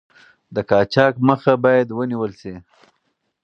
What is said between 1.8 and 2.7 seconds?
ونیول شي.